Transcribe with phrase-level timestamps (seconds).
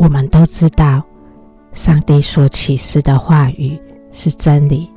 [0.00, 1.02] 我们都知道，
[1.72, 3.78] 上帝所启示的话语
[4.10, 4.88] 是真理，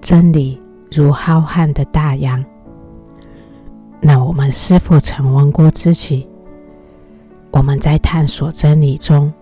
[0.00, 2.42] 真理如浩瀚的大洋。
[4.00, 6.24] 那我们是否曾问过自己，
[7.50, 9.32] 我们在探索真理中，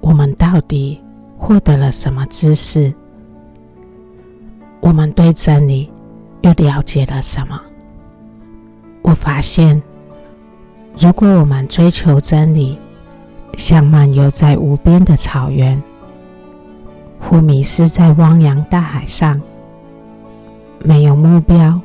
[0.00, 0.98] 我们到底
[1.36, 2.90] 获得了什么知识？
[4.80, 5.92] 我们对真理
[6.40, 7.60] 又了解了什么？
[9.02, 9.82] 我发现，
[10.98, 12.78] 如果我们追求真理，
[13.60, 15.80] 像漫游在无边的草原，
[17.20, 19.38] 或迷失在汪洋大海上，
[20.82, 21.78] 没有目标，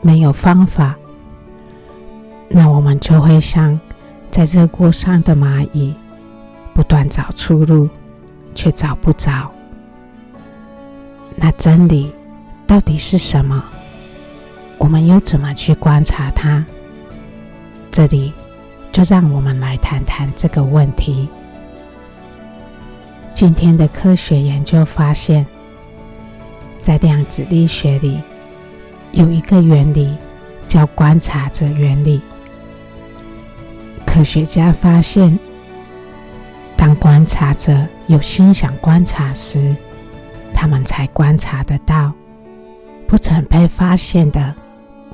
[0.00, 0.94] 没有方法。
[2.48, 3.78] 那我们就会像
[4.30, 5.92] 在热锅上的蚂蚁，
[6.72, 7.88] 不断找出路，
[8.54, 9.50] 却找不着。
[11.34, 12.14] 那真理
[12.64, 13.64] 到底是什么？
[14.78, 16.64] 我们又怎么去观察它？
[17.90, 18.32] 这里
[18.92, 21.26] 就让我们来谈谈这个问题。
[23.34, 25.44] 今天的科学研究发现，
[26.82, 28.20] 在量子力学里
[29.12, 30.14] 有一个原理
[30.68, 32.20] 叫观察者原理。
[34.06, 35.38] 科学家发现，
[36.76, 39.74] 当观察者有心想观察时，
[40.52, 42.12] 他们才观察得到
[43.08, 44.54] 不曾被发现的，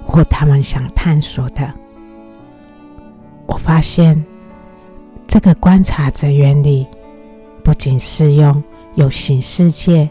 [0.05, 1.73] 或他们想探索的。
[3.49, 4.23] 我发现，
[5.27, 6.87] 这个观察者原理
[7.65, 8.63] 不仅适用
[8.95, 10.09] 有形世界，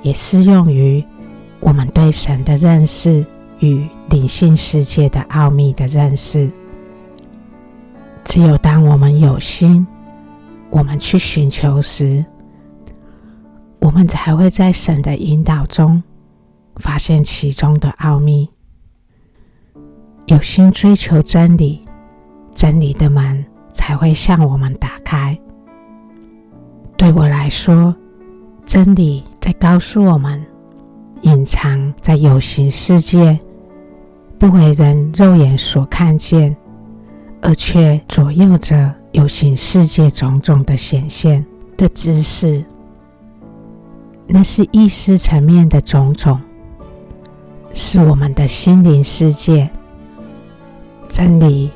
[0.00, 1.04] 也适用于
[1.58, 3.26] 我们对神的认识
[3.58, 6.48] 与灵性世界的奥秘的认识。
[8.24, 9.84] 只有当我们有心，
[10.70, 12.24] 我们去寻求时，
[13.80, 16.00] 我们才会在神的引导中
[16.76, 18.48] 发现其中的奥秘。
[20.26, 21.83] 有心追求真理，
[22.54, 25.36] 真理的门才会向我们打开。
[26.96, 27.94] 对我来说，
[28.64, 30.42] 真理在告诉我们，
[31.22, 33.38] 隐藏在有形世界，
[34.38, 36.56] 不为人肉眼所看见。
[37.46, 41.44] 而却左右着有形世界种种的显现
[41.76, 42.64] 的知识，
[44.26, 46.40] 那是意识层面的种种，
[47.74, 49.68] 是我们的心灵世界。
[51.06, 51.70] 真理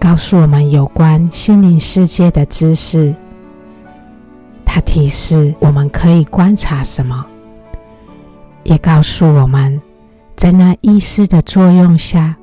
[0.00, 3.14] 告诉我们有关心灵世界的知识，
[4.64, 7.24] 它提示我们可以观察什么，
[8.64, 9.80] 也告诉我们，
[10.34, 12.34] 在那意识的作用下，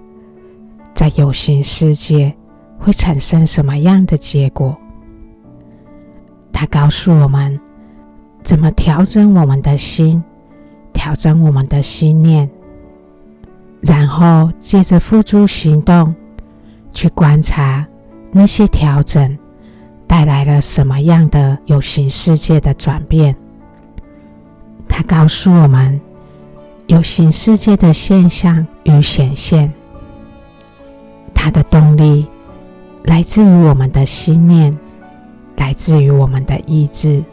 [0.94, 2.34] 在有形世界。
[2.79, 4.78] 会产生什么样的结果？
[6.53, 7.59] 它告诉我们
[8.44, 10.23] 怎么调整我们的心，
[10.94, 12.47] 调整我们的心念，
[13.81, 16.13] 然后借着付诸行动
[16.97, 17.85] 去观察
[18.31, 19.38] 那些调整
[20.08, 23.35] 带来了什么样的有形世界的转变。
[24.90, 26.02] 他告诉我们
[26.88, 29.72] 有形世界的现象与显现，
[31.35, 32.28] 它的动力。
[33.03, 34.75] 来自于我们的心念，
[35.56, 37.24] 来自于我们的意志。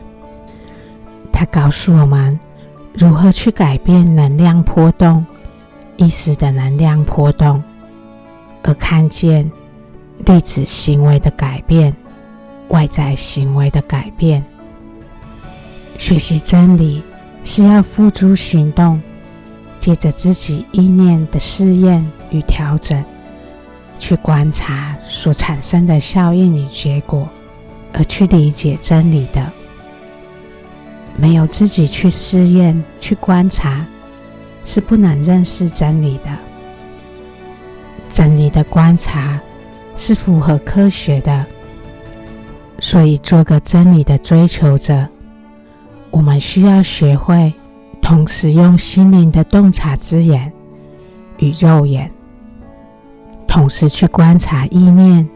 [1.32, 2.38] 它告诉我们
[2.92, 5.24] 如何去改变能量波动、
[5.96, 7.64] 意识的能量波动，
[8.64, 9.48] 而看见
[10.26, 11.94] 粒子行为的改变、
[12.68, 14.44] 外在行为的改变。
[15.98, 17.02] 学习真理
[17.44, 19.00] 是要付诸行动，
[19.78, 23.02] 借着自己意念的试验与调整。
[23.96, 27.28] 去观察所产生的效应与结果，
[27.92, 29.46] 而去理解真理的。
[31.16, 33.86] 没有自己去试验、去观察，
[34.64, 36.30] 是不能认识真理的。
[38.14, 39.40] 真理的观察
[39.96, 41.44] 是符合科学的，
[42.78, 45.04] 所以做个真理的追求者，
[46.12, 47.52] 我们需要学会
[48.00, 50.52] 同时用心灵的洞察之眼
[51.38, 52.08] 与肉眼。
[53.48, 55.28] 同时去观察意念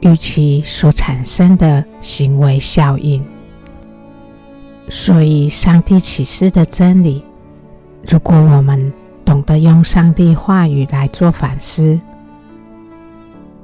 [0.00, 3.24] 与其所产生的行为效应。
[4.90, 7.24] 所以，上帝启示的真理，
[8.06, 8.92] 如果我们
[9.46, 11.98] 的用上帝话语来做反思，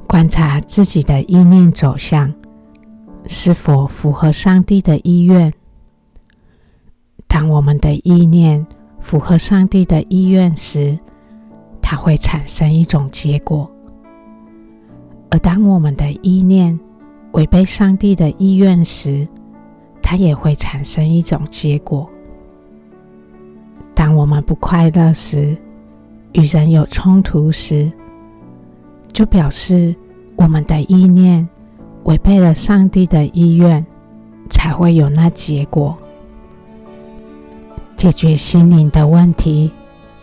[0.06, 2.32] 观察自己的意念走向
[3.26, 5.52] 是否符合上帝的意愿。
[7.26, 8.64] 当我们的意念
[9.00, 10.96] 符合上帝的意愿时，
[11.82, 13.70] 它会产生一种结果，
[15.30, 16.78] 而当我们的意念
[17.32, 19.26] 违背上帝的意愿时，
[20.00, 22.08] 它也会产生一种结果。
[23.94, 25.56] 当我们不快乐时，
[26.32, 27.90] 与人有冲突时，
[29.12, 29.94] 就表示
[30.36, 31.46] 我们的意念
[32.04, 33.84] 违背了上帝的意愿，
[34.48, 35.96] 才会有那结果。
[37.96, 39.70] 解决心灵的问题，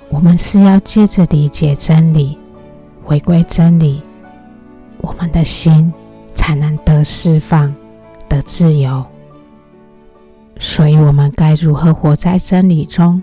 [0.09, 2.38] 我们是要借着理解真理，
[3.03, 4.01] 回归真理，
[5.01, 5.94] 我们的心
[6.33, 7.73] 才能得释放、
[8.27, 9.06] 得自由。
[10.57, 13.21] 所以，我们该如何活在真理中？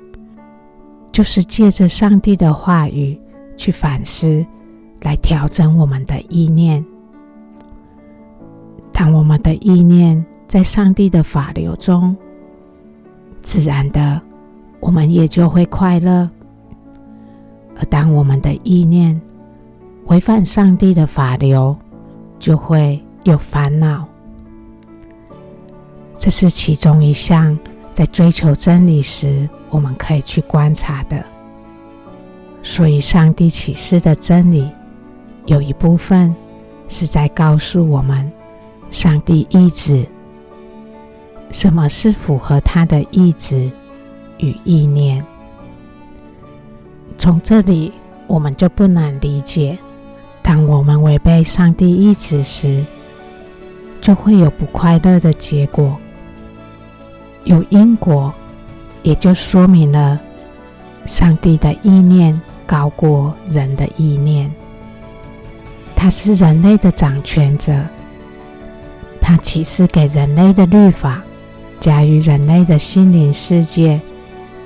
[1.17, 3.19] 就是借着上帝的话语
[3.57, 4.45] 去反思，
[5.01, 6.85] 来调整我们的意念。
[8.93, 12.15] 当我们的意念在上帝的法流中，
[13.41, 14.21] 自然的，
[14.79, 16.29] 我们也就会快乐；
[17.79, 19.19] 而当我们的意念
[20.09, 21.75] 违反上帝的法流，
[22.39, 24.07] 就会有烦恼。
[26.19, 27.59] 这是其中一项，
[27.95, 31.25] 在追求真理时，我们可以去观察的。
[32.63, 34.71] 所以，上帝启示的真理，
[35.45, 36.35] 有一部分
[36.89, 38.31] 是在告诉我们。
[38.89, 40.07] 上帝意志，
[41.51, 43.71] 什么是符合他的意志
[44.39, 45.25] 与意念？
[47.19, 47.93] 从这里，
[48.29, 49.77] 我们就不难理解：
[50.41, 52.85] 当我们违背上帝意志时，
[54.01, 55.97] 就会有不快乐的结果。
[57.43, 58.33] 有因果，
[59.07, 60.19] 也就说明了
[61.05, 64.51] 上帝的意念高过人的意念。
[65.95, 67.73] 他是人类的掌权者。
[69.21, 71.23] 他启示给人类的律法，
[71.79, 74.01] 加于人类的心灵世界、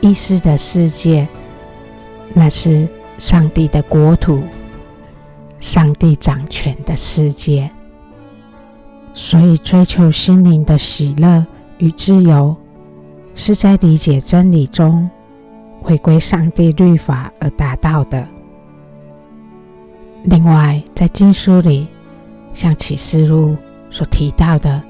[0.00, 1.28] 意识的世界，
[2.32, 2.88] 那是
[3.18, 4.42] 上帝的国土，
[5.58, 7.70] 上帝掌权的世界。
[9.12, 11.44] 所以，追求心灵的喜乐
[11.78, 12.56] 与自由，
[13.34, 15.08] 是在理解真理中
[15.82, 18.26] 回归上帝律法而达到的。
[20.24, 21.86] 另外，在经书里，
[22.52, 23.56] 像启示录。
[23.92, 24.80] 所提到的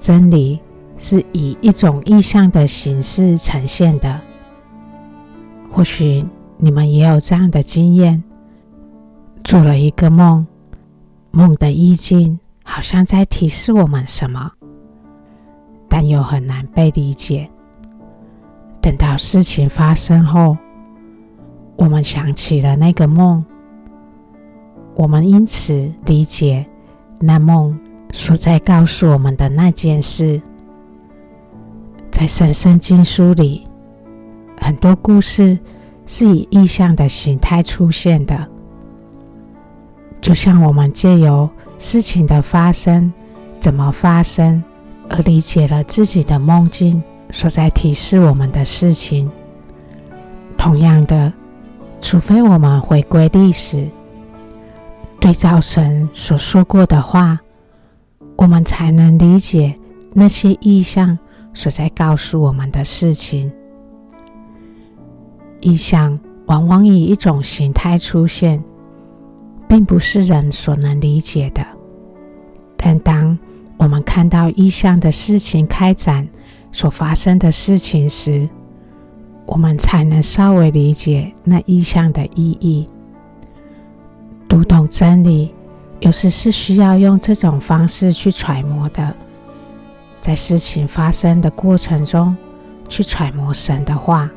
[0.00, 0.58] 真理
[0.96, 4.18] 是以一种意象的形式呈现的。
[5.70, 6.24] 或许
[6.56, 8.24] 你们也有这样的经验：
[9.44, 10.46] 做了一个梦，
[11.30, 14.50] 梦的意境好像在提示我们什么，
[15.90, 17.50] 但又很难被理解。
[18.82, 20.58] 等到事情发生后，
[21.76, 23.42] 我们想起了那个梦，
[24.96, 26.66] 我们因此理解
[27.20, 27.78] 那梦。
[28.14, 30.42] 所在告诉我们的那件事，
[32.10, 33.66] 在神圣经书里，
[34.60, 35.58] 很多故事
[36.04, 38.46] 是以意象的形态出现的，
[40.20, 43.10] 就像我们借由事情的发生、
[43.58, 44.62] 怎么发生，
[45.08, 47.02] 而理解了自己的梦境
[47.32, 49.28] 所在提示我们的事情。
[50.56, 51.32] 同样的，
[52.00, 53.90] 除非我们回归历史，
[55.18, 57.40] 对照神所说过的话。
[58.36, 59.72] 我们才能理解
[60.12, 61.16] 那些意象
[61.54, 63.52] 所在告诉我们的事情。
[65.60, 68.62] 意象往往以一种形态出现，
[69.68, 71.64] 并不是人所能理解的。
[72.76, 73.38] 但当
[73.76, 76.26] 我们看到意象的事情开展
[76.72, 78.48] 所发生的事情时，
[79.46, 82.88] 我们才能稍微理解那意象的意义，
[84.48, 85.54] 读懂真理。
[86.00, 89.14] 有时是需要用这种方式去揣摩的，
[90.18, 92.36] 在事情发生的过程中
[92.88, 94.28] 去揣摩神的话。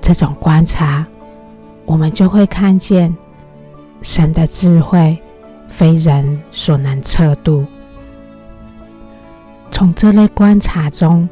[0.00, 1.04] 这种观察，
[1.84, 3.12] 我们就会看见
[4.02, 5.18] 神的智慧
[5.66, 7.64] 非人所能测度。
[9.74, 11.28] 从这类观察中，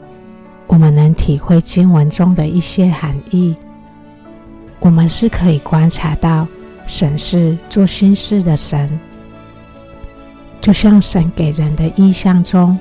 [0.67, 3.55] 我们能体会经文中的一些含义。
[4.81, 6.47] 我们是可以观察到。
[6.85, 8.99] 神是做心事的神，
[10.61, 12.77] 就像神给人的意象中，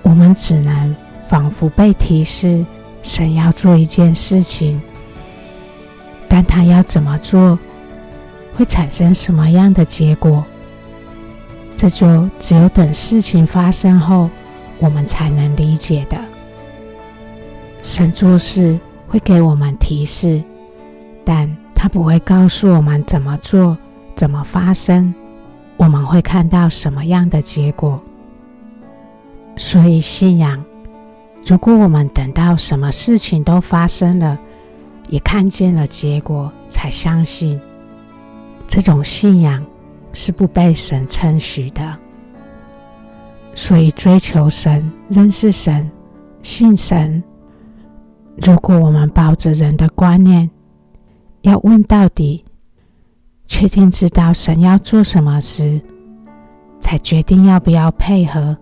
[0.00, 0.96] 我们只能
[1.28, 2.64] 仿佛被提示，
[3.02, 4.80] 神要做一件事情，
[6.26, 7.58] 但他要怎么做，
[8.56, 10.42] 会产生什么样的结果，
[11.76, 14.30] 这就只有等事情发生后，
[14.78, 16.18] 我们才能理解的。
[17.82, 18.78] 神做事
[19.08, 20.42] 会给我们提示，
[21.24, 23.76] 但他不会告诉我们怎么做、
[24.14, 25.14] 怎么发生，
[25.76, 28.02] 我们会看到什么样的结果。
[29.56, 30.64] 所以，信仰，
[31.44, 34.38] 如果我们等到什么事情都发生了，
[35.08, 37.60] 也看见了结果才相信，
[38.66, 39.64] 这种信仰
[40.12, 41.98] 是不被神称许的。
[43.58, 45.90] 所以，追求神、认识神、
[46.42, 47.24] 信神，
[48.36, 50.48] 如果我们抱着人的观念，
[51.40, 52.44] 要问到底，
[53.46, 55.80] 确定知道神要做什么时，
[56.80, 58.54] 才决定要不要配合，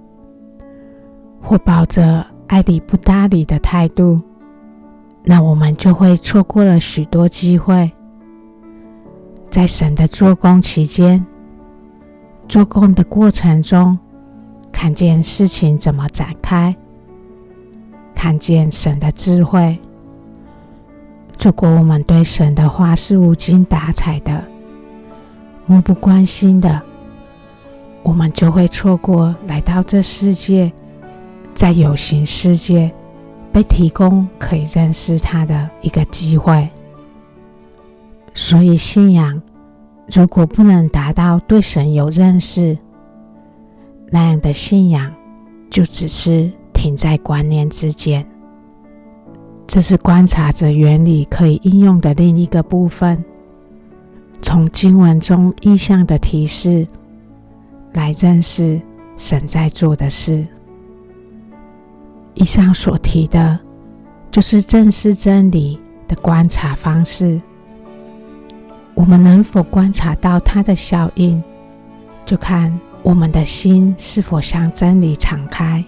[1.43, 4.21] 或抱着爱理不搭理的态度，
[5.25, 7.91] 那我们就会错过了许多机会。
[9.51, 11.27] 在神的做工期间，
[12.49, 13.99] 做工的过程中，
[14.85, 16.77] 看见事情怎么展开，
[18.15, 19.79] 看见神的智慧。
[21.43, 24.47] 如果我们对神的话是无精打采的，
[25.65, 26.83] 漠不关心的，
[28.03, 30.71] 我们就会错过来到这世界，
[31.55, 32.93] 在有形世界
[33.51, 36.69] 被提供可以认识他的一个机会。
[38.35, 39.41] 所以，信仰
[40.09, 42.77] 如果不能达到对神有认识，
[44.15, 45.13] 那样的信仰
[45.69, 48.25] 就只是停在观念之间。
[49.67, 53.25] 这是观察者原理可以应用的另一个部分。
[54.41, 56.87] 从经文中意象的提示
[57.93, 58.81] 来认识
[59.17, 60.47] 神在做的事。
[62.35, 63.59] 以上所提的，
[64.31, 67.43] 就是正视真理的观察方式。
[68.95, 71.43] 我们能否观察到它的效应，
[72.25, 72.73] 就看
[73.05, 75.85] 我们的心是否向真理敞开。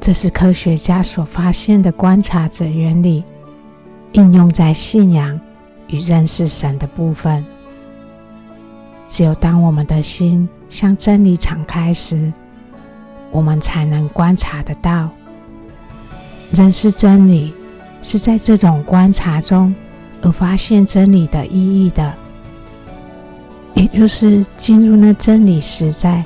[0.00, 3.24] 这是科学家所发现的观察者原理，
[4.12, 5.40] 应用在信仰
[5.86, 7.42] 与认识神的部分。
[9.08, 12.30] 只有当我们的心向真理敞开时，
[13.30, 15.08] 我们才能观察得到。
[16.52, 17.54] 认识真理
[18.02, 19.74] 是在这种观察中。
[20.26, 22.14] 而发现真理的意义的，
[23.74, 26.24] 也就是进入那真理实在，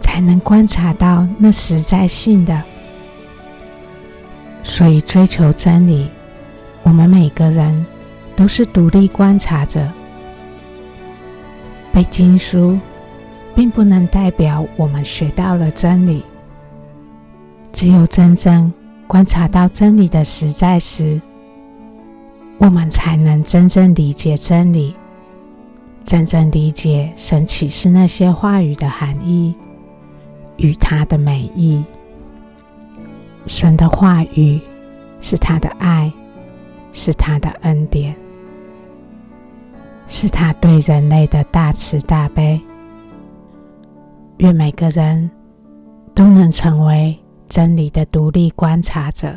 [0.00, 2.60] 才能观察到那实在性的。
[4.62, 6.08] 所以，追求真理，
[6.82, 7.86] 我们每个人
[8.34, 9.88] 都是独立观察者。
[11.92, 12.78] 背经书，
[13.54, 16.24] 并不能代表我们学到了真理。
[17.72, 18.72] 只有真正
[19.06, 21.20] 观察到真理的实在时，
[22.58, 24.94] 我们才能真正理解真理，
[26.06, 29.52] 真正理解神启示那些话语的含义
[30.56, 31.84] 与他的美意。
[33.48, 34.60] 神的话语
[35.20, 36.10] 是他的爱，
[36.92, 38.14] 是他的恩典，
[40.06, 42.60] 是他对人类的大慈大悲。
[44.38, 45.28] 愿每个人
[46.14, 49.36] 都能成为真理的独立观察者。